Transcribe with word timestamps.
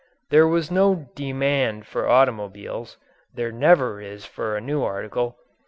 There 0.31 0.47
was 0.47 0.71
no 0.71 1.09
"demand" 1.13 1.85
for 1.85 2.09
automobiles 2.09 2.97
there 3.35 3.51
never 3.51 4.01
is 4.01 4.25
for 4.25 4.57
a 4.57 4.59
new 4.59 4.81
article. 4.83 5.37